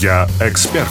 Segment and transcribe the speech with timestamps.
[0.00, 0.86] Я эксперт.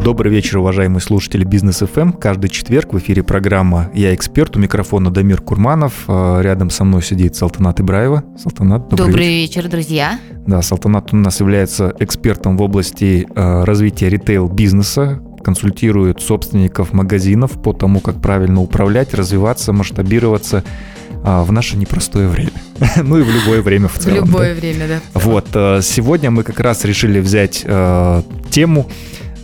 [0.00, 2.12] Добрый вечер, уважаемые слушатели Бизнес ФМ.
[2.12, 4.56] Каждый четверг в эфире программа «Я эксперт».
[4.56, 6.04] У микрофона Дамир Курманов.
[6.06, 8.22] А, рядом со мной сидит Салтанат Ибраева.
[8.40, 9.62] Салтанат, добрый, добрый вечер.
[9.62, 10.20] вечер, друзья.
[10.46, 17.72] Да, Салтанат у нас является экспертом в области э, развития ритейл-бизнеса, консультирует собственников магазинов по
[17.72, 22.50] тому, как правильно управлять, развиваться, масштабироваться а, в наше непростое время.
[23.02, 24.24] ну и в любое время в целом.
[24.24, 24.60] В любое да.
[24.60, 25.00] время, да.
[25.14, 28.88] Вот, э, сегодня мы как раз решили взять э, тему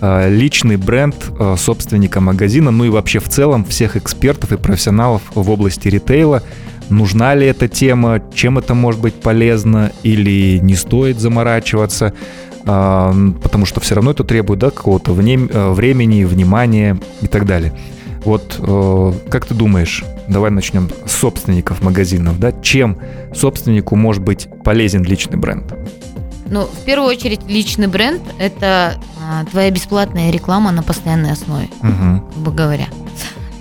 [0.00, 1.14] э, личный бренд
[1.56, 6.42] собственника магазина, ну и вообще в целом всех экспертов и профессионалов в области ритейла.
[6.88, 12.14] Нужна ли эта тема, чем это может быть полезно или не стоит заморачиваться,
[12.64, 17.74] потому что все равно это требует да, какого-то времени, внимания и так далее.
[18.28, 18.56] Вот
[19.30, 22.98] как ты думаешь, давай начнем с собственников магазинов, да, чем
[23.34, 25.72] собственнику может быть полезен личный бренд?
[26.50, 32.22] Ну, в первую очередь, личный бренд– это а, твоя бесплатная реклама на постоянной основе, угу.
[32.34, 32.88] грубо говоря.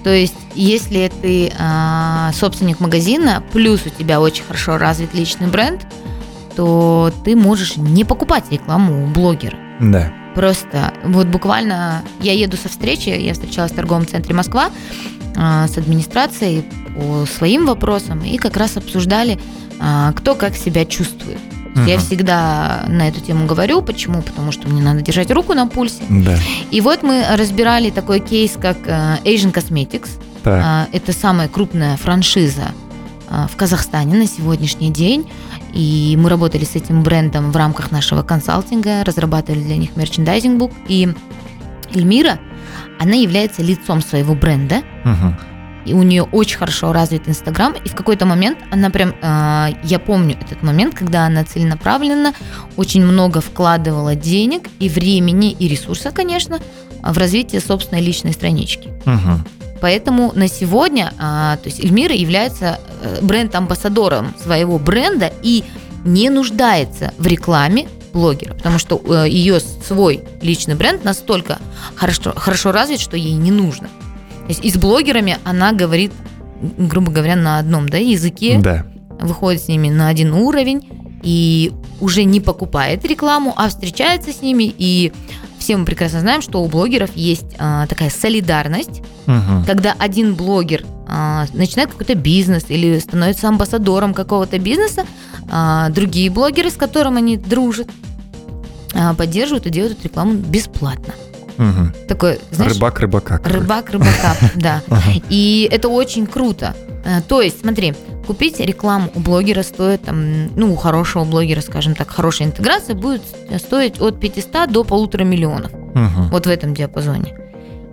[0.03, 5.87] То есть, если ты а, собственник магазина, плюс у тебя очень хорошо развит личный бренд,
[6.57, 9.57] то ты можешь не покупать рекламу у блогера.
[9.79, 10.11] Да.
[10.37, 14.69] Просто вот буквально я еду со встречи, я встречалась в торговом центре Москва,
[15.35, 16.63] а, с администрацией
[16.95, 19.39] по своим вопросам и как раз обсуждали,
[19.79, 21.39] а, кто как себя чувствует.
[21.73, 21.89] Uh-huh.
[21.89, 23.81] Я всегда на эту тему говорю.
[23.81, 24.21] Почему?
[24.21, 26.03] Потому что мне надо держать руку на пульсе.
[26.07, 26.37] Да.
[26.69, 30.09] И вот мы разбирали такой кейс, как э, Asian Cosmetics.
[30.43, 30.63] Так.
[30.63, 32.67] А, это самая крупная франшиза
[33.29, 35.27] в Казахстане на сегодняшний день.
[35.77, 40.71] И мы работали с этим брендом в рамках нашего консалтинга, разрабатывали для них мерчендайзинг-бук.
[40.87, 41.13] И
[41.93, 42.39] Эльмира–
[42.99, 44.77] она является лицом своего бренда.
[45.05, 45.35] Угу.
[45.85, 47.73] И у нее очень хорошо развит Инстаграм.
[47.73, 52.33] И в какой-то момент она прям, э, я помню этот момент, когда она целенаправленно
[52.75, 56.59] очень много вкладывала денег и времени, и ресурсов, конечно,
[57.01, 58.89] в развитие собственной личной странички.
[59.05, 59.66] Угу.
[59.81, 65.63] Поэтому на сегодня, а, то есть Эльмира является э, бренд-амбассадором своего бренда и
[66.03, 71.59] не нуждается в рекламе блогера, потому что э, ее свой личный бренд настолько
[71.95, 73.87] хорошо, хорошо развит, что ей не нужно.
[73.87, 76.11] То есть и с блогерами она говорит,
[76.61, 78.85] грубо говоря, на одном да, языке, да.
[79.19, 80.89] выходит с ними на один уровень
[81.21, 85.11] и уже не покупает рекламу, а встречается с ними и
[85.67, 89.65] все мы прекрасно знаем, что у блогеров есть а, такая солидарность, угу.
[89.65, 95.05] когда один блогер а, начинает какой-то бизнес или становится амбассадором какого-то бизнеса,
[95.51, 97.89] а, другие блогеры, с которым они дружат,
[98.93, 101.13] а, поддерживают и делают эту рекламу бесплатно.
[101.57, 102.07] Угу.
[102.07, 103.41] Такой, знаешь, рыбак рыбака.
[103.43, 104.81] Рыбак рыбака, да.
[105.27, 106.77] И это очень круто.
[107.03, 107.93] А, то есть, смотри,
[108.27, 113.23] купить рекламу у блогера стоит, там, ну, у хорошего блогера, скажем так, хорошая интеграция будет
[113.57, 115.73] стоить от 500 до полутора миллионов.
[115.73, 116.29] Угу.
[116.31, 117.35] Вот в этом диапазоне.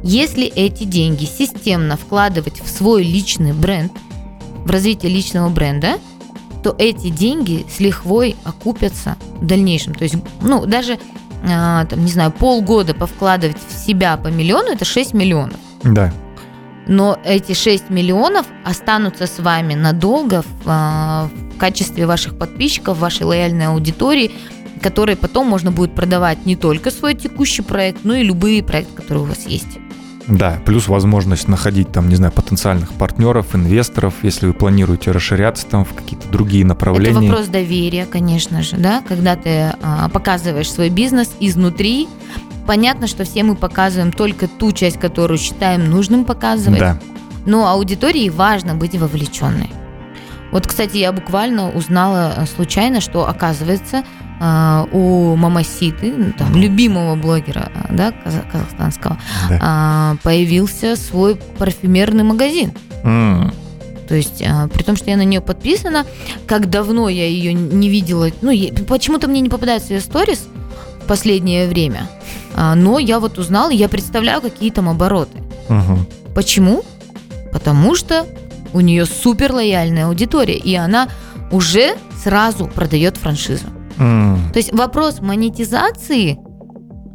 [0.02, 3.92] Если эти деньги системно вкладывать в свой личный бренд,
[4.64, 5.98] в развитие личного бренда,
[6.62, 9.94] то эти деньги с лихвой окупятся в дальнейшем.
[9.94, 10.98] То есть, ну, даже, э,
[11.88, 15.58] там, не знаю, полгода повкладывать в себя по миллиону, это 6 миллионов.
[15.82, 16.12] Да.
[16.86, 23.24] Но эти 6 миллионов останутся с вами надолго в, э, в качестве ваших подписчиков, вашей
[23.24, 24.32] лояльной аудитории,
[24.82, 29.24] которые потом можно будет продавать не только свой текущий проект, но и любые проекты, которые
[29.24, 29.78] у вас есть.
[30.26, 35.84] Да, плюс возможность находить там, не знаю, потенциальных партнеров, инвесторов, если вы планируете расширяться там
[35.84, 37.10] в какие-то другие направления.
[37.10, 42.08] Это вопрос доверия, конечно же, да, когда ты а, показываешь свой бизнес изнутри.
[42.66, 46.80] Понятно, что все мы показываем только ту часть, которую считаем нужным показывать.
[46.80, 46.98] Да.
[47.46, 49.70] Но аудитории важно быть вовлеченной.
[50.54, 54.04] Вот, кстати, я буквально узнала э, случайно, что, оказывается,
[54.40, 58.12] э, у Мамаситы, ну, там, любимого блогера э, да,
[58.52, 59.18] казахстанского,
[59.50, 60.16] да.
[60.22, 62.72] появился свой парфюмерный магазин.
[63.02, 63.52] Mm.
[64.06, 64.44] То есть,
[64.74, 66.06] при том, что я на нее подписана,
[66.46, 68.52] как давно я ее не видела, ну,
[68.86, 70.46] почему-то мне не попадаются ее сторис
[71.02, 72.08] в последнее время,
[72.56, 75.38] но я вот узнала, я представляю, какие там обороты.
[75.68, 75.98] Uh-huh.
[76.34, 76.84] Почему?
[77.52, 78.26] Потому что
[78.72, 81.08] у нее супер лояльная аудитория, и она
[81.52, 83.66] уже сразу продает франшизу.
[83.96, 84.52] Mm.
[84.52, 86.38] То есть вопрос монетизации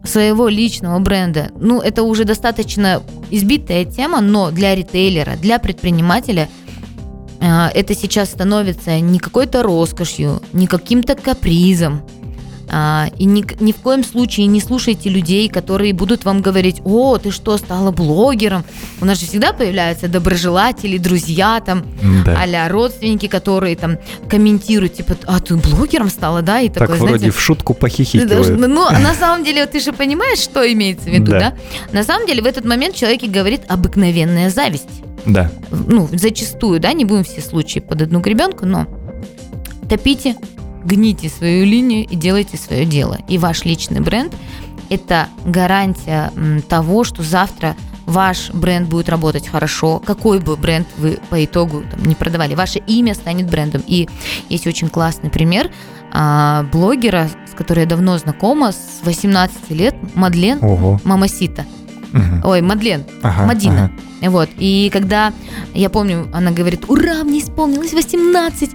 [0.06, 6.48] своего личного бренда, ну, это уже достаточно избитая тема, но для ритейлера, для предпринимателя
[7.42, 12.19] э, это сейчас становится не какой-то роскошью, не каким-то капризом, А,
[13.18, 17.32] и ни, ни в коем случае не слушайте людей, которые будут вам говорить, о, ты
[17.32, 18.64] что, стала блогером?
[19.02, 21.84] У нас же всегда появляются доброжелатели, друзья, там,
[22.26, 22.40] да.
[22.42, 23.98] а родственники, которые там
[24.30, 26.62] комментируют, типа, а ты блогером стала, да?
[26.62, 28.60] И так такое, вроде знаете, в шутку похихикивают.
[28.60, 31.40] Ну, на самом деле, ты же понимаешь, что имеется в виду, да?
[31.40, 31.54] да?
[31.92, 34.90] На самом деле, в этот момент человек говорит обыкновенная зависть.
[35.26, 35.52] Да.
[35.72, 38.88] Ну, зачастую, да, не будем все случаи под одну гребенку, но
[39.90, 40.36] топите
[40.84, 43.20] гните свою линию и делайте свое дело.
[43.28, 44.34] И ваш личный бренд–
[44.90, 46.32] это гарантия
[46.68, 52.04] того, что завтра ваш бренд будет работать хорошо, какой бы бренд вы по итогу там,
[52.04, 53.84] не продавали, ваше имя станет брендом.
[53.86, 54.10] И
[54.50, 55.70] есть очень классный пример
[56.12, 61.00] а, блогера, с которой я давно знакома, с 18 лет, Мадлен Ого.
[61.04, 61.66] Мамасита.
[62.12, 62.50] Угу.
[62.50, 63.92] Ой, Мадлен, ага, Мадина.
[64.22, 64.32] Ага.
[64.32, 64.50] Вот.
[64.58, 65.32] И когда,
[65.76, 68.72] я помню, она говорит, ура, мне исполнилось 18,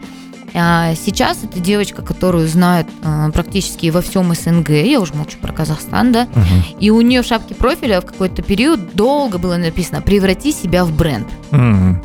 [0.54, 5.52] а сейчас это девочка, которую знают а, практически во всем СНГ, я уже молчу про
[5.52, 6.76] Казахстан, да, угу.
[6.78, 10.92] и у нее в шапке профиля в какой-то период долго было написано «преврати себя в
[10.92, 11.26] бренд».
[11.50, 12.04] Угу.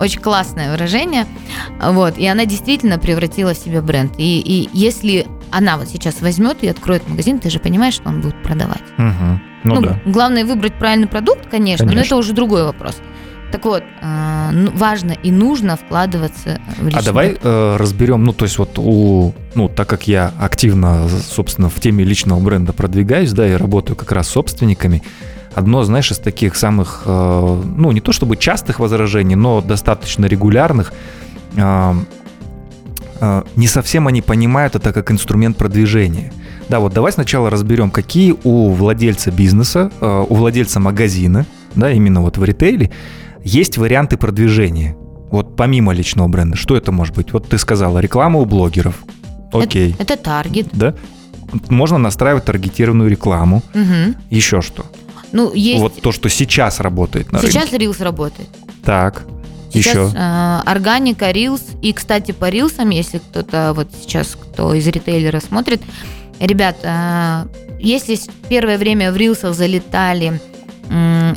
[0.00, 1.26] Очень классное выражение,
[1.80, 4.14] вот, и она действительно превратила в себя бренд.
[4.16, 8.22] И, и если она вот сейчас возьмет и откроет магазин, ты же понимаешь, что он
[8.22, 8.82] будет продавать.
[8.96, 9.40] Угу.
[9.64, 10.00] Ну, ну да.
[10.06, 13.00] Главное выбрать правильный продукт, конечно, конечно, но это уже другой вопрос.
[13.52, 18.32] Так вот, э, ну, важно и нужно вкладываться в личный А давай э, разберем, ну,
[18.32, 23.32] то есть вот у, ну, так как я активно, собственно, в теме личного бренда продвигаюсь,
[23.32, 25.02] да, и работаю как раз с собственниками,
[25.54, 30.94] одно, знаешь, из таких самых, э, ну, не то чтобы частых возражений, но достаточно регулярных,
[31.56, 31.94] э,
[33.20, 36.32] э, не совсем они понимают это как инструмент продвижения.
[36.70, 41.44] Да, вот давай сначала разберем, какие у владельца бизнеса, у владельца магазина,
[41.74, 42.90] да, именно вот в ритейле,
[43.44, 44.96] есть варианты продвижения.
[45.30, 47.32] Вот помимо личного бренда, что это может быть?
[47.32, 49.02] Вот ты сказала, реклама у блогеров.
[49.52, 49.92] Окей.
[49.98, 50.68] Это, это таргет.
[50.72, 50.94] Да?
[51.68, 53.62] Можно настраивать таргетированную рекламу.
[53.74, 54.14] Угу.
[54.30, 54.86] Еще что?
[55.32, 55.80] Ну, есть...
[55.80, 57.86] Вот то, что сейчас работает на Сейчас рынке.
[57.86, 58.48] Reels работает.
[58.84, 59.24] Так.
[59.72, 60.10] Сейчас еще.
[60.14, 61.62] Э, органика, Reels.
[61.80, 65.80] И, кстати, по Reels, если кто-то вот сейчас, кто из ритейлера смотрит,
[66.40, 67.46] ребят, э,
[67.80, 68.18] если
[68.48, 70.40] первое время в Reels залетали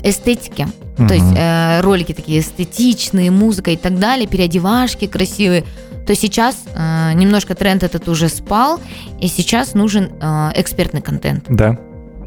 [0.03, 0.67] эстетики,
[0.97, 1.07] Угу.
[1.07, 5.65] То есть э, ролики такие эстетичные, музыка и так далее, переодевашки красивые.
[6.07, 8.79] То сейчас э, немножко тренд этот уже спал,
[9.19, 11.45] и сейчас нужен э, экспертный контент.
[11.49, 11.77] Да.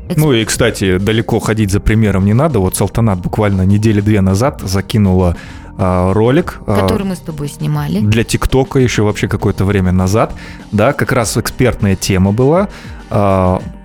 [0.09, 0.19] Эксперт.
[0.19, 2.59] Ну и, кстати, далеко ходить за примером не надо.
[2.61, 5.37] Вот Салтанат буквально недели две назад закинула
[5.79, 6.61] э, ролик.
[6.67, 8.01] Который э, мы с тобой снимали.
[8.01, 10.35] Для ТикТока еще вообще какое-то время назад.
[10.73, 12.69] Да, как раз экспертная тема была.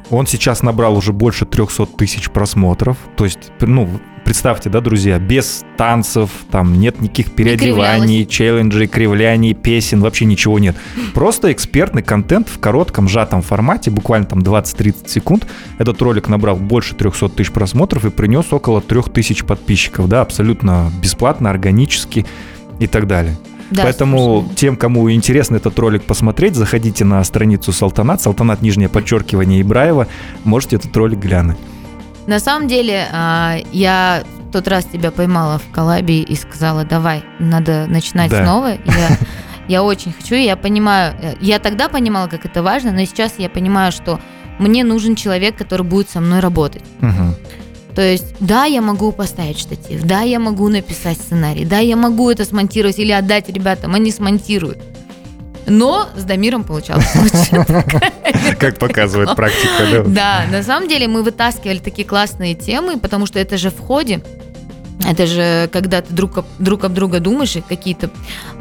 [0.10, 2.98] Он сейчас набрал уже больше 300 тысяч просмотров.
[3.16, 3.90] То есть, ну,
[4.24, 10.76] представьте, да, друзья, без танцев, там нет никаких переодеваний, челленджей, кривляний, песен, вообще ничего нет.
[11.14, 15.48] Просто экспертный контент в коротком, сжатом формате, буквально там 20-30 секунд.
[15.78, 21.50] Этот ролик набрал больше 300 тысяч просмотров и принес около 3000 подписчиков, да, абсолютно бесплатно,
[21.50, 22.26] органически
[22.80, 23.36] и так далее.
[23.74, 24.56] Да, Поэтому слушай.
[24.56, 30.08] тем, кому интересно этот ролик посмотреть, заходите на страницу Салтанат, Салтанат нижнее подчеркивание Ибраева,
[30.44, 31.58] можете этот ролик глянуть.
[32.28, 37.24] На самом деле, а, я в тот раз тебя поймала в коллабе и сказала, давай,
[37.40, 38.44] надо начинать да.
[38.44, 38.72] снова.
[38.86, 39.18] Я,
[39.68, 43.50] я очень хочу, я понимаю, э, я тогда понимала, как это важно, но сейчас я
[43.50, 44.20] понимаю, что
[44.60, 46.84] мне нужен человек, который будет со мной работать.
[47.02, 47.36] Угу.
[47.96, 52.30] То есть, да, я могу поставить штатив, да, я могу написать сценарий, да, я могу
[52.30, 54.80] это смонтировать или отдать ребятам, они смонтируют.
[55.66, 57.06] Но с Дамиром получалось
[58.60, 60.46] Как показывает практика, да?
[60.52, 64.24] На самом деле мы вытаскивали такие классные темы, потому что это же в ходе.
[65.08, 68.10] Это же когда ты друг об, друг об друга думаешь, какие-то...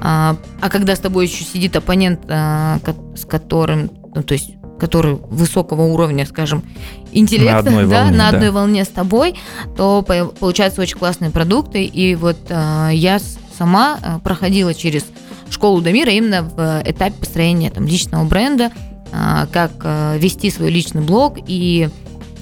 [0.00, 2.78] А, а когда с тобой еще сидит оппонент, а,
[3.16, 3.90] с которым...
[4.14, 6.64] Ну, то есть который высокого уровня, скажем,
[7.12, 8.52] интеллекта, на одной, да, волне, на одной да.
[8.52, 9.36] волне с тобой,
[9.76, 10.02] то
[10.40, 11.84] получаются очень классные продукты.
[11.84, 13.20] И вот э, я
[13.56, 15.04] сама э, проходила через
[15.50, 18.72] школу Дамира именно в этапе построения там, личного бренда,
[19.12, 21.38] э, как э, вести свой личный блог.
[21.46, 21.88] И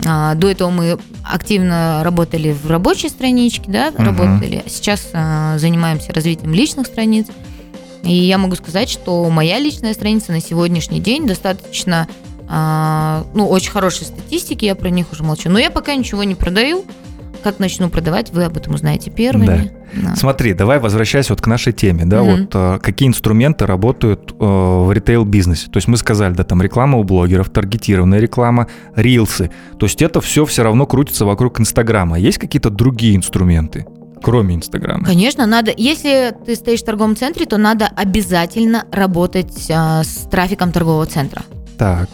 [0.03, 4.03] э, до этого мы активно работали в рабочей страничке, да, угу.
[4.03, 4.65] работали.
[4.67, 7.27] Сейчас э, занимаемся развитием личных страниц.
[8.03, 12.09] И я могу сказать, что моя личная страница на сегодняшний день достаточно
[12.53, 15.49] а, ну, очень хорошие статистики, я про них уже молчу.
[15.49, 16.85] Но я пока ничего не продаю.
[17.45, 19.73] Как начну продавать, вы об этом узнаете первыми.
[19.95, 20.11] Да.
[20.11, 20.17] Да.
[20.17, 22.31] Смотри, давай возвращаясь вот к нашей теме, да, угу.
[22.33, 25.71] вот а, какие инструменты работают а, в ритейл-бизнесе.
[25.71, 29.51] То есть мы сказали, да, там реклама у блогеров, таргетированная реклама, рилсы.
[29.79, 32.19] То есть это все все равно крутится вокруг Инстаграма.
[32.19, 33.87] Есть какие-то другие инструменты?
[34.23, 35.07] кроме Инстаграма?
[35.07, 35.73] Конечно, надо.
[35.75, 41.43] Если ты стоишь в торговом центре, то надо обязательно работать а, с трафиком торгового центра.
[41.79, 42.11] Так.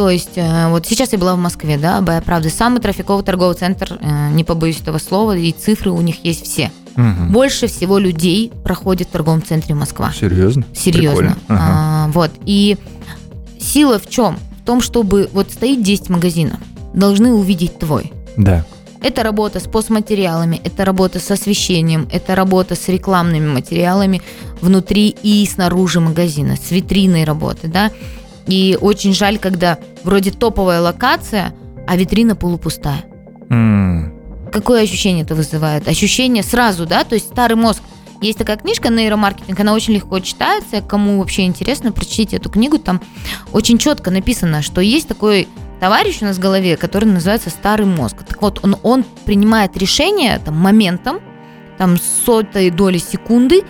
[0.00, 3.98] То есть, э, вот сейчас я была в Москве, да, правда, самый трафиковый торговый центр,
[4.00, 6.72] э, не побоюсь этого слова, и цифры у них есть все.
[6.96, 7.30] Угу.
[7.32, 10.10] Больше всего людей проходит в торговом центре Москва.
[10.18, 10.64] Серьезно?
[10.74, 11.36] Серьезно.
[11.48, 11.60] Ага.
[11.60, 12.30] А, вот.
[12.46, 12.78] И
[13.60, 14.38] сила в чем?
[14.62, 16.60] В том, чтобы вот стоит 10 магазинов,
[16.94, 18.10] должны увидеть твой.
[18.38, 18.64] Да.
[19.02, 24.22] Это работа с постматериалами, это работа с освещением, это работа с рекламными материалами
[24.62, 27.90] внутри и снаружи магазина, с витриной работы, да.
[28.50, 31.54] И очень жаль, когда вроде топовая локация,
[31.86, 33.04] а витрина полупустая.
[33.48, 34.50] Mm.
[34.50, 35.88] Какое ощущение это вызывает?
[35.88, 37.82] Ощущение сразу, да, то есть старый мозг.
[38.20, 43.00] Есть такая книжка «Нейромаркетинг», она очень легко читается, кому вообще интересно, прочтите эту книгу, там
[43.52, 45.48] очень четко написано, что есть такой
[45.80, 48.16] товарищ у нас в голове, который называется старый мозг.
[48.28, 51.20] Так вот, он, он принимает решение там, моментом,
[51.78, 53.62] там, сотой доли секунды,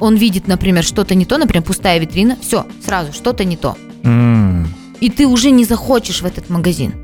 [0.00, 3.76] он видит, например, что-то не то, например, пустая витрина, все, сразу что-то не то.
[4.02, 4.66] Mm.
[5.00, 6.94] И ты уже не захочешь в этот магазин.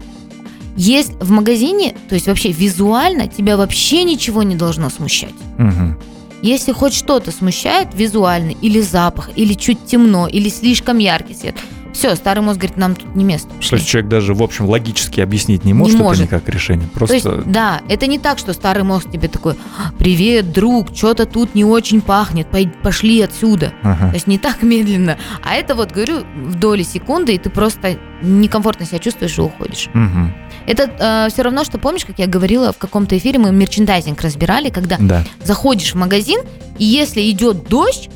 [0.76, 5.34] Есть в магазине, то есть вообще визуально тебя вообще ничего не должно смущать.
[5.58, 5.94] Mm-hmm.
[6.42, 11.54] Если хоть что-то смущает визуально, или запах, или чуть темно, или слишком яркий свет,
[11.94, 13.48] все, старый мозг говорит, нам тут не место.
[13.54, 13.70] Пошли.
[13.70, 16.24] То есть человек даже, в общем, логически объяснить не может, не может.
[16.24, 16.88] это никак решение.
[16.92, 17.20] Просто...
[17.20, 19.54] То есть, да, это не так, что старый мозг тебе такой,
[19.98, 22.48] привет, друг, что-то тут не очень пахнет,
[22.82, 23.72] пошли отсюда.
[23.82, 24.08] Ага.
[24.08, 25.16] То есть не так медленно.
[25.42, 29.88] А это вот, говорю, в доли секунды, и ты просто некомфортно себя чувствуешь и уходишь.
[29.94, 30.32] Угу.
[30.66, 34.70] Это э, все равно, что помнишь, как я говорила в каком-то эфире, мы мерчендайзинг разбирали,
[34.70, 35.24] когда да.
[35.44, 36.40] заходишь в магазин,
[36.78, 38.10] и если идет дождь,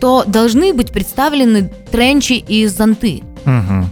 [0.00, 3.22] то должны быть представлены тренчи и зонты.
[3.44, 3.90] Угу.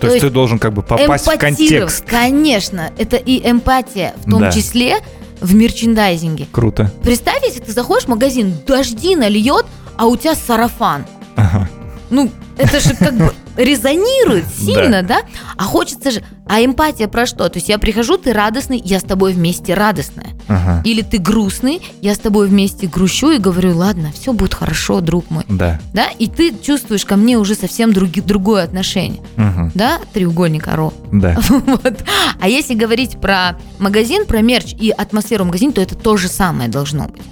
[0.00, 2.04] То, То есть ты должен как бы попасть в контекст.
[2.06, 4.52] Конечно, это и эмпатия, в том да.
[4.52, 4.98] числе
[5.40, 6.46] в мерчендайзинге.
[6.52, 6.92] Круто.
[7.02, 9.66] Представь, если ты заходишь в магазин, дожди нальет,
[9.96, 11.04] а у тебя сарафан.
[11.36, 11.68] Ага.
[12.10, 15.22] Ну, это же как бы резонирует сильно, да.
[15.22, 15.22] да?
[15.56, 16.22] А хочется же...
[16.46, 17.48] А эмпатия про что?
[17.48, 20.30] То есть я прихожу, ты радостный, я с тобой вместе радостная.
[20.48, 20.82] Ага.
[20.84, 25.30] Или ты грустный, я с тобой вместе грущу и говорю, ладно, все будет хорошо, друг
[25.30, 25.44] мой.
[25.48, 25.80] Да.
[25.92, 26.08] Да?
[26.18, 29.20] И ты чувствуешь ко мне уже совсем други, другое отношение.
[29.36, 29.72] Угу.
[29.74, 30.00] Да?
[30.12, 30.92] Треугольник Аро.
[31.12, 31.38] Да.
[31.48, 32.04] вот.
[32.40, 36.68] А если говорить про магазин, про мерч и атмосферу магазина, то это то же самое
[36.68, 37.22] должно быть.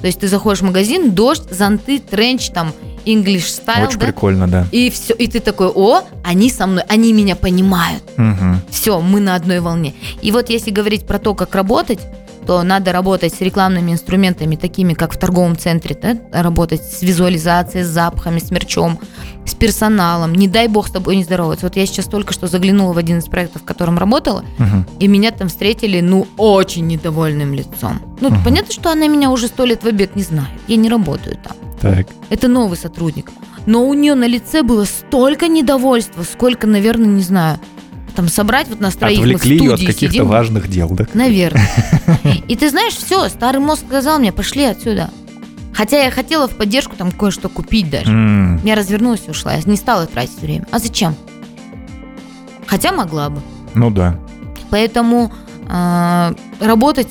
[0.00, 2.72] То есть ты заходишь в магазин, дождь, зонты, тренч, там,
[3.08, 3.86] English style.
[3.86, 4.06] Очень да?
[4.06, 4.66] прикольно, да.
[4.70, 8.02] И все, и ты такой, о, они со мной, они меня понимают.
[8.16, 8.70] Угу.
[8.70, 9.94] Все, мы на одной волне.
[10.20, 12.00] И вот если говорить про то, как работать,
[12.48, 16.16] то надо работать с рекламными инструментами, такими как в торговом центре, да?
[16.32, 18.98] работать с визуализацией, с запахами, с мерчом,
[19.44, 20.34] с персоналом.
[20.34, 21.66] Не дай бог с тобой не здороваться.
[21.66, 24.86] Вот я сейчас только что заглянула в один из проектов, в котором работала, угу.
[24.98, 28.00] и меня там встретили, ну, очень недовольным лицом.
[28.22, 28.38] Ну, угу.
[28.42, 30.48] понятно, что она меня уже сто лет в обед не знает.
[30.68, 31.54] Я не работаю там.
[31.82, 32.06] Так.
[32.30, 33.30] Это новый сотрудник.
[33.66, 37.58] Но у нее на лице было столько недовольства, сколько, наверное, не знаю,
[38.14, 41.06] там собрать вот нас троих Отвлекли ее от каких-то важных дел, да?
[41.14, 41.68] Наверное.
[42.48, 45.10] И ты знаешь, все, старый мозг сказал мне, пошли отсюда.
[45.74, 48.10] Хотя я хотела в поддержку там кое-что купить даже.
[48.10, 48.60] Mm.
[48.64, 49.54] Я развернулась и ушла.
[49.54, 50.66] Я не стала тратить время.
[50.72, 51.14] А зачем?
[52.66, 53.40] Хотя могла бы.
[53.74, 54.18] Ну да.
[54.70, 55.32] Поэтому
[55.68, 57.08] э, работать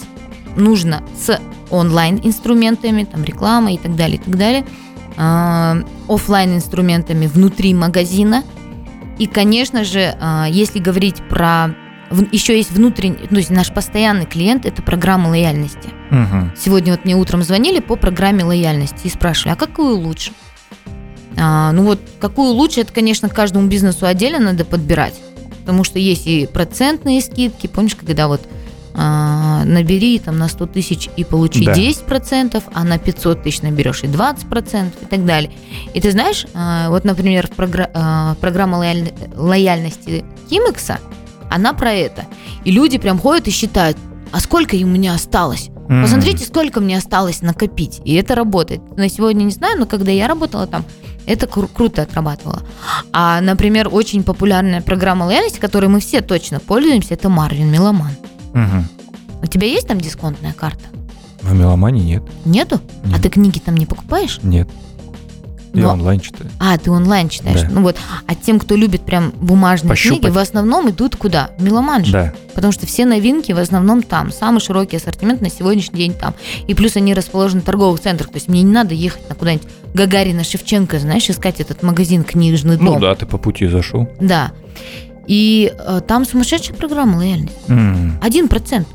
[0.57, 1.39] нужно с
[1.69, 4.65] онлайн инструментами, там реклама и так далее, и так далее,
[5.15, 8.43] э, офлайн инструментами внутри магазина–
[9.17, 11.75] и, конечно же, а, если говорить про
[12.31, 15.89] еще есть внутренний, ну, то есть наш постоянный клиент– это программа лояльности.
[16.09, 16.51] Угу.
[16.57, 20.31] Сегодня вот мне утром звонили по программе лояльности и спрашивали, а какую лучше?
[21.37, 25.15] А, ну вот, какую лучше, это, конечно, каждому бизнесу отдельно надо подбирать,
[25.61, 28.47] потому что есть и процентные скидки, помнишь, когда вот
[28.97, 31.73] набери там на 100 тысяч и получи да.
[31.73, 35.51] 10%, а на 500 тысяч наберешь и 20% и так далее.
[35.93, 37.49] И ты знаешь, а, вот, например,
[37.93, 40.99] а, программа лояль- лояльности Кимекса,
[41.49, 42.25] она про это.
[42.65, 43.97] И люди прям ходят и считают,
[44.31, 45.69] а сколько у меня осталось?
[45.69, 46.01] Mm-hmm.
[46.01, 48.01] Посмотрите, сколько мне осталось накопить.
[48.03, 48.97] И это работает.
[48.97, 50.83] На сегодня не знаю, но когда я работала там,
[51.25, 52.61] это кру- круто отрабатывало.
[53.13, 58.11] А, например, очень популярная программа лояльности, которой мы все точно пользуемся, это Марвин Меломан.
[58.53, 59.43] Угу.
[59.43, 60.83] У тебя есть там дисконтная карта?
[61.41, 62.23] В Меломане нет.
[62.45, 62.81] Нету?
[63.03, 63.19] А нет.
[63.19, 64.39] А ты книги там не покупаешь?
[64.43, 64.67] Нет.
[65.73, 65.93] Я Но...
[65.93, 66.49] онлайн читаю.
[66.59, 67.61] А, ты онлайн читаешь.
[67.61, 67.67] Да.
[67.69, 67.97] Ну вот.
[68.25, 70.21] А тем, кто любит прям бумажные Пощупать.
[70.21, 71.51] книги, в основном идут куда?
[71.59, 72.11] Меломан же.
[72.11, 72.33] Да.
[72.55, 74.31] Потому что все новинки в основном там.
[74.31, 76.33] Самый широкий ассортимент на сегодняшний день там.
[76.65, 78.29] И плюс они расположены в торговых центрах.
[78.29, 82.77] То есть мне не надо ехать на куда-нибудь Гагарина, Шевченко, знаешь, искать этот магазин книжный
[82.77, 82.85] дом.
[82.85, 84.09] Ну да, ты по пути зашел.
[84.19, 84.51] Да.
[85.27, 87.57] И э, там сумасшедшая программа лояльности.
[88.21, 88.87] Один процент.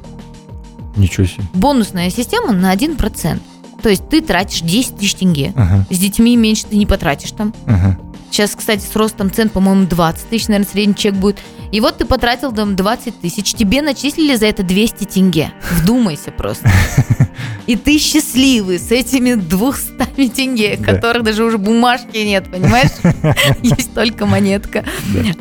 [0.96, 1.44] Ничего себе.
[1.54, 3.42] Бонусная система на один процент.
[3.82, 5.52] То есть ты тратишь 10 тысяч тенге.
[5.56, 5.86] Ага.
[5.90, 7.52] С детьми меньше ты не потратишь там.
[7.66, 7.98] Ага.
[8.30, 11.38] Сейчас, кстати, с ростом цен, по-моему, 20 тысяч, наверное, средний чек будет.
[11.72, 15.52] И вот ты потратил там 20 тысяч, тебе начислили за это 200 тенге.
[15.70, 16.70] Вдумайся просто.
[17.66, 20.92] И ты счастливый с этими 200 тенге, да.
[20.92, 22.90] которых даже уже бумажки нет, понимаешь?
[23.62, 24.84] Есть только монетка.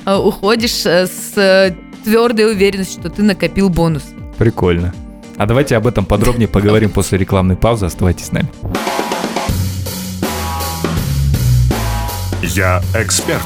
[0.05, 0.19] Да.
[0.19, 4.03] Уходишь э, с э, твердой уверенностью, что ты накопил бонус.
[4.37, 4.93] Прикольно.
[5.35, 7.87] А давайте об этом подробнее поговорим после рекламной паузы.
[7.87, 8.47] Оставайтесь с нами.
[12.41, 13.41] Я эксперт.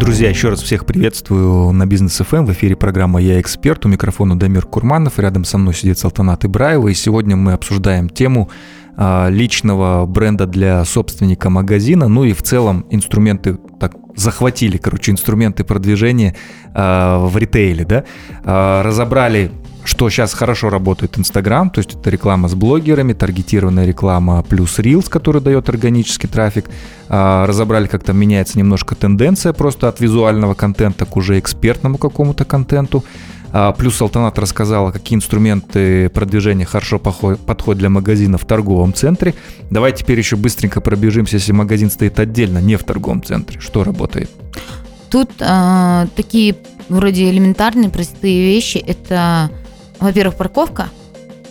[0.00, 2.46] Друзья, еще раз всех приветствую на Бизнес ФМ.
[2.46, 3.84] В эфире программа «Я эксперт».
[3.84, 5.18] У микрофона Дамир Курманов.
[5.18, 6.88] Рядом со мной сидит Салтанат Ибраева.
[6.88, 8.48] И сегодня мы обсуждаем тему
[8.96, 12.08] а, личного бренда для собственника магазина.
[12.08, 16.34] Ну и в целом инструменты, так захватили, короче, инструменты продвижения
[16.72, 17.84] а, в ритейле.
[17.84, 18.04] Да?
[18.42, 19.50] А, разобрали
[19.84, 25.08] что сейчас хорошо работает Инстаграм, то есть это реклама с блогерами, таргетированная реклама плюс Reels,
[25.08, 26.66] который дает органический трафик.
[27.08, 32.44] А, разобрали, как там меняется немножко тенденция просто от визуального контента к уже экспертному какому-то
[32.44, 33.04] контенту.
[33.52, 39.34] А, плюс Салтанат рассказала, какие инструменты продвижения хорошо подходят для магазина в торговом центре.
[39.70, 43.60] Давай теперь еще быстренько пробежимся, если магазин стоит отдельно, не в торговом центре.
[43.60, 44.30] Что работает?
[45.10, 46.54] Тут э, такие
[46.88, 48.78] вроде элементарные, простые вещи.
[48.78, 49.50] Это
[50.00, 50.88] во-первых, парковка.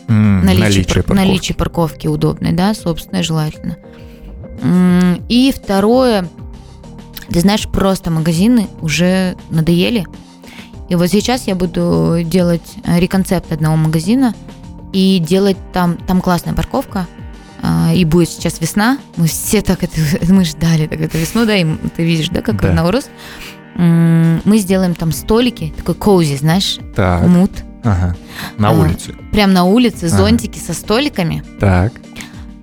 [0.07, 1.17] Mm, наличие, наличие, парковки.
[1.17, 3.77] наличие парковки удобной, да, собственно, желательно.
[5.29, 6.27] И второе,
[7.29, 10.05] ты знаешь, просто магазины уже надоели.
[10.89, 14.33] И вот сейчас я буду делать реконцепт одного магазина
[14.91, 17.07] и делать там, там классная парковка,
[17.61, 18.97] а, и будет сейчас весна.
[19.15, 19.99] Мы все так это,
[20.33, 21.65] мы ждали так эту весну, да, и
[21.95, 22.73] ты видишь, да, как да.
[22.73, 23.09] Наурус.
[23.75, 27.25] Мы сделаем там столики, такой коузи, знаешь, так.
[27.25, 27.51] мут.
[27.83, 28.15] Ага.
[28.57, 29.15] На улице.
[29.17, 30.17] А, прям на улице, ага.
[30.17, 31.43] зонтики со столиками.
[31.59, 31.93] Так.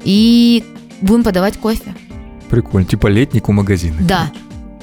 [0.04, 0.64] И
[1.00, 1.94] будем подавать кофе.
[2.48, 2.86] Прикольно.
[2.86, 3.96] Типа летник у магазина.
[4.00, 4.30] Да.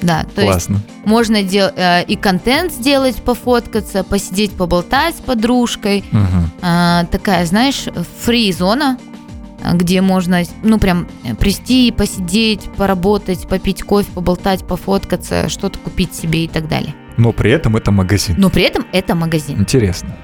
[0.02, 0.74] Да, то Классно.
[0.74, 6.04] есть можно дел- э, и контент сделать, пофоткаться, посидеть, поболтать с подружкой.
[6.12, 6.50] Угу.
[6.62, 7.86] Э, такая, знаешь,
[8.20, 8.98] фри-зона,
[9.72, 16.48] где можно, ну, прям прийти, посидеть, поработать, попить кофе, поболтать, пофоткаться, что-то купить себе и
[16.48, 16.94] так далее.
[17.16, 18.36] Но при этом это магазин.
[18.38, 19.60] Но при этом это магазин.
[19.60, 20.16] Интересно.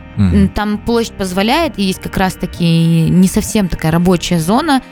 [0.54, 4.82] Там площадь позволяет, и есть как раз-таки не совсем такая рабочая зона.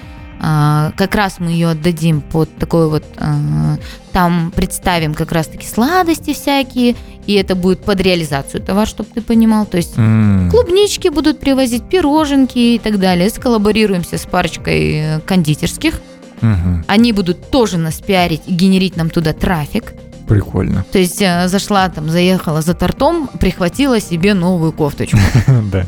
[0.41, 3.05] А, как раз мы ее отдадим под такой вот...
[3.19, 3.77] А,
[4.13, 6.95] там представим как раз-таки сладости всякие,
[7.27, 9.67] и это будет под реализацию товар, чтобы ты понимал.
[9.67, 10.51] То есть mm.
[10.51, 13.31] клубнички будут привозить, пироженки и так далее.
[13.31, 16.01] Сколлаборируемся с парочкой э, кондитерских.
[16.41, 16.85] Угу.
[16.87, 19.93] Они будут тоже нас пиарить и генерить нам туда трафик.
[20.29, 20.85] Прикольно.
[20.93, 25.19] То есть э, зашла там, заехала за тортом, прихватила себе новую кофточку.
[25.73, 25.85] Да.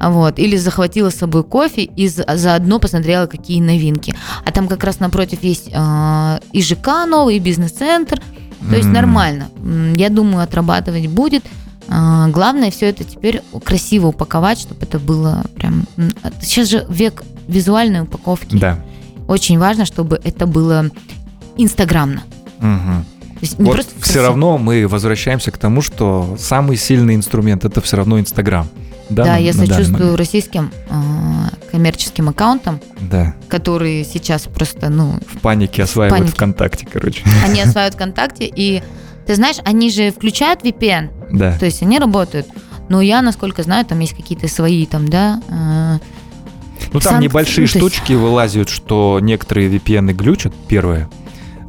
[0.00, 0.38] Вот.
[0.38, 4.14] Или захватила с собой кофе и заодно посмотрела, какие новинки.
[4.44, 8.20] А там как раз напротив есть э, и ЖК новый, и бизнес-центр.
[8.70, 9.48] То есть нормально.
[9.96, 11.44] Я думаю, отрабатывать будет.
[11.88, 15.86] А, главное все это теперь красиво упаковать, чтобы это было прям...
[16.40, 18.56] Сейчас же век визуальной упаковки.
[18.56, 18.78] Да.
[19.28, 20.90] Очень важно, чтобы это было
[21.58, 22.22] инстаграмно.
[22.60, 23.04] Угу
[23.58, 27.96] не вот просто все равно мы возвращаемся к тому, что самый сильный инструмент это все
[27.96, 28.68] равно Инстаграм.
[29.10, 30.94] Да, да я сочувствую российским э,
[31.70, 33.34] коммерческим аккаунтам, да.
[33.48, 35.18] которые сейчас просто, ну...
[35.26, 36.34] В панике осваивают панике.
[36.34, 37.22] ВКонтакте, короче.
[37.44, 38.82] Они осваивают ВКонтакте, и
[39.26, 41.58] ты знаешь, они же включают VPN, да.
[41.58, 42.46] то есть они работают.
[42.88, 45.42] Но я, насколько знаю, там есть какие-то свои там, да...
[45.48, 45.98] Э,
[46.92, 48.22] ну, там санкции, небольшие ну, штучки есть...
[48.22, 51.08] вылазят, что некоторые VPN глючат, первое.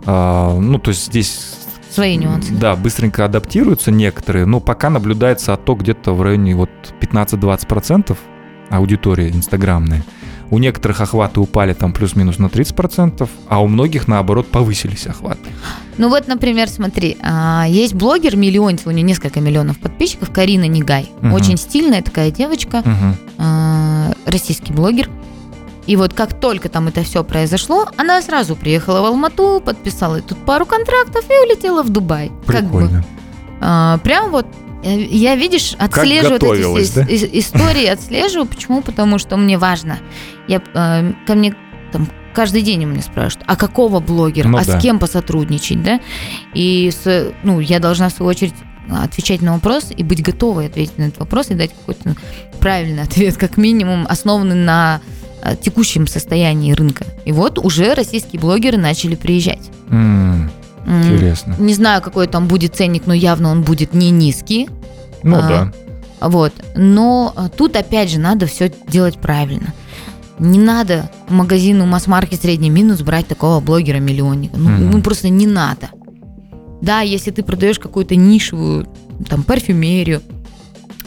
[0.06, 1.56] А, ну, то есть здесь
[1.96, 2.54] свои нюансы.
[2.54, 6.70] Да, быстренько адаптируются некоторые, но пока наблюдается отток где-то в районе вот
[7.02, 8.18] 15-20%
[8.70, 10.04] аудитории инстаграмной.
[10.52, 15.50] У некоторых охваты упали там плюс-минус на 30%, а у многих, наоборот, повысились охваты.
[15.98, 21.10] Ну вот, например, смотри, а, есть блогер, миллионец, у нее несколько миллионов подписчиков, Карина Нигай.
[21.22, 21.34] Угу.
[21.34, 24.16] Очень стильная такая девочка, угу.
[24.26, 25.10] российский блогер.
[25.88, 30.38] И вот как только там это все произошло, она сразу приехала в Алмату, подписала тут
[30.46, 32.32] пару контрактов и улетела в Дубай.
[32.46, 32.70] Прикольно.
[32.70, 33.04] Как бы.
[33.62, 34.48] А, прям вот
[34.84, 37.06] э, я, видишь, отслеживаю вот эти да?
[37.10, 38.48] истории, отслеживаю.
[38.48, 38.82] Почему?
[38.82, 40.00] Потому что мне важно.
[40.48, 41.56] Я, э, ко мне
[41.92, 44.78] там каждый день у меня спрашивают, а какого блогера, ну, а да.
[44.78, 46.00] с кем посотрудничать, да?
[46.54, 48.56] И с, ну, я должна в свою очередь
[48.92, 52.16] отвечать на вопрос и быть готовой ответить на этот вопрос и дать какой-то
[52.60, 55.02] правильный ответ, как минимум, основанный на
[55.62, 57.06] текущем состоянии рынка.
[57.26, 59.70] И вот уже российские блогеры начали приезжать.
[59.90, 60.50] Mm,
[60.88, 61.56] интересно.
[61.60, 64.70] Не знаю, какой там будет ценник, но явно он будет не низкий.
[65.24, 65.74] Ну а, да.
[66.28, 66.54] Вот.
[66.76, 69.74] Но а, тут опять же надо все делать правильно.
[70.40, 74.58] Не надо магазину масс-маркет средний минус брать такого блогера-миллионника.
[74.58, 74.90] Ну, mm-hmm.
[74.92, 75.90] ну просто не надо.
[76.82, 78.88] Да, если ты продаешь какую-то нишевую,
[79.30, 80.22] там, парфюмерию,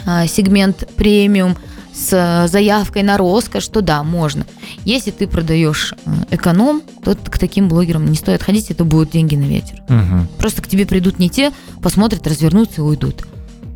[0.06, 1.56] а, сегмент премиум
[1.98, 4.46] с заявкой на роскошь, то да, можно.
[4.84, 9.34] Если ты продаешь э, эконом, то к таким блогерам не стоит ходить, это будут деньги
[9.34, 9.82] на ветер.
[9.88, 10.28] Угу.
[10.38, 13.26] Просто к тебе придут не те, посмотрят, развернутся и уйдут.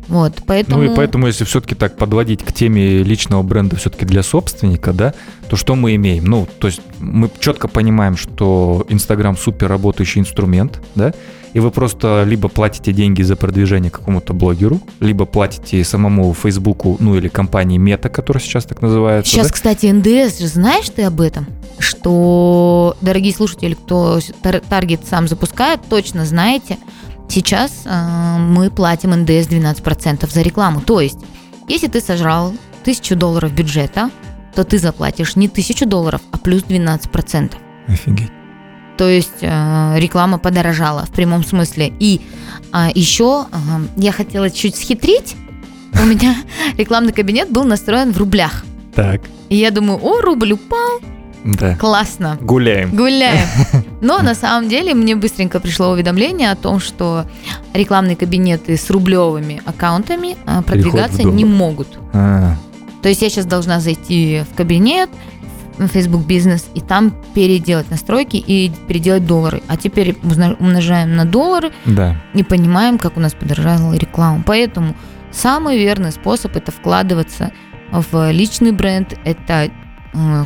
[0.07, 0.83] Вот, поэтому...
[0.83, 5.13] Ну и поэтому, если все-таки так подводить к теме личного бренда все-таки для собственника, да,
[5.49, 6.25] то что мы имеем?
[6.25, 11.13] Ну, то есть мы четко понимаем, что Инстаграм супер работающий инструмент, да,
[11.53, 17.15] и вы просто либо платите деньги за продвижение какому-то блогеру, либо платите самому Фейсбуку, ну
[17.15, 19.31] или компании Мета, которая сейчас так называется.
[19.31, 19.53] Сейчас, да?
[19.53, 21.45] кстати, НДС же знаешь ты об этом?
[21.77, 24.19] Что, дорогие слушатели, кто
[24.69, 26.77] таргет сам запускает, точно знаете,
[27.29, 30.81] сейчас э, мы платим НДС 12% за рекламу.
[30.81, 31.19] То есть,
[31.67, 34.09] если ты сожрал тысячу долларов бюджета,
[34.55, 37.53] то ты заплатишь не тысячу долларов, а плюс 12%.
[37.87, 38.31] Офигеть.
[38.97, 41.91] То есть э, реклама подорожала в прямом смысле.
[41.99, 42.21] И
[42.73, 43.57] э, еще э,
[43.97, 45.35] я хотела чуть схитрить.
[45.93, 46.35] У меня
[46.77, 48.63] рекламный кабинет был настроен в рублях.
[48.95, 49.21] Так.
[49.49, 50.99] И я думаю, о, рубль упал.
[51.43, 51.75] Да.
[51.75, 52.37] Классно.
[52.41, 52.95] Гуляем.
[52.95, 53.47] Гуляем.
[54.01, 57.25] Но на самом деле мне быстренько пришло уведомление о том, что
[57.73, 61.99] рекламные кабинеты с рублевыми аккаунтами э, продвигаться не могут.
[62.13, 62.55] А.
[63.01, 65.09] То есть я сейчас должна зайти в кабинет,
[65.91, 69.61] Facebook бизнес и там переделать настройки и переделать доллары.
[69.67, 70.15] А теперь
[70.59, 72.21] умножаем на доллары да.
[72.33, 74.43] и понимаем, как у нас подорожала реклама.
[74.45, 74.95] Поэтому
[75.31, 77.51] самый верный способ это вкладываться
[77.91, 79.69] в личный бренд, это,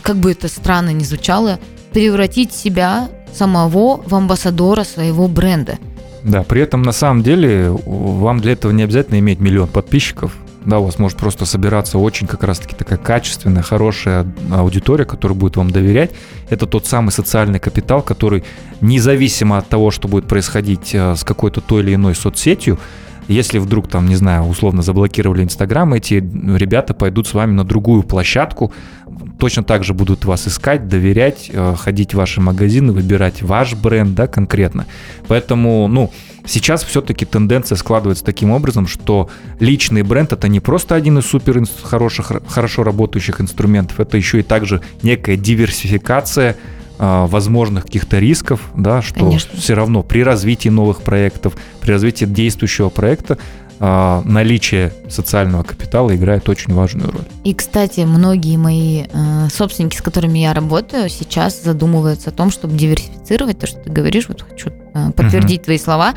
[0.03, 1.60] как бы это странно ни звучало,
[1.93, 5.77] превратить себя самого в амбассадора своего бренда.
[6.23, 10.36] Да, при этом на самом деле вам для этого не обязательно иметь миллион подписчиков
[10.67, 15.56] да, у вас может просто собираться очень как раз-таки такая качественная, хорошая аудитория, которая будет
[15.56, 16.12] вам доверять.
[16.49, 18.43] Это тот самый социальный капитал, который
[18.82, 22.80] независимо от того, что будет происходить э, с какой-то той или иной соцсетью,
[23.30, 28.03] если вдруг там, не знаю, условно заблокировали Инстаграм, эти ребята пойдут с вами на другую
[28.03, 28.73] площадку,
[29.38, 34.15] точно так же будут вас искать, доверять, э, ходить в ваши магазины, выбирать ваш бренд,
[34.15, 34.86] да, конкретно.
[35.28, 36.12] Поэтому, ну,
[36.45, 41.63] сейчас все-таки тенденция складывается таким образом, что личный бренд это не просто один из супер
[41.84, 46.58] хороших, хорошо работающих инструментов, это еще и также некая диверсификация
[46.97, 49.58] э, возможных каких-то рисков, да, что Конечно.
[49.60, 53.38] все равно при развитии новых проектов, при развитии действующего проекта
[53.79, 57.25] наличие социального капитала играет очень важную роль.
[57.43, 62.75] И, кстати, многие мои э, собственники, с которыми я работаю, сейчас задумываются о том, чтобы
[62.75, 64.27] диверсифицировать то, что ты говоришь.
[64.27, 65.65] Вот хочу э, подтвердить угу.
[65.65, 66.13] твои слова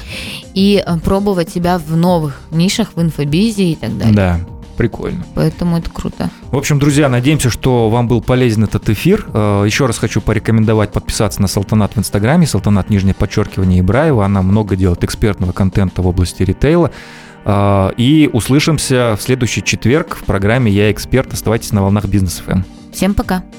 [0.54, 4.14] и э, пробовать себя в новых нишах, в инфобизе и так далее.
[4.14, 4.40] Да.
[4.76, 5.22] Прикольно.
[5.34, 6.30] Поэтому это круто.
[6.50, 9.26] В общем, друзья, надеемся, что вам был полезен этот эфир.
[9.34, 12.46] Э, еще раз хочу порекомендовать подписаться на Салтанат в Инстаграме.
[12.46, 14.24] Салтанат, нижнее подчеркивание, Ибраева.
[14.24, 16.92] Она много делает экспертного контента в области ритейла.
[17.44, 21.32] Э, и услышимся в следующий четверг в программе «Я эксперт».
[21.32, 22.62] Оставайтесь на волнах Бизнес ФМ.
[22.92, 23.42] Всем пока.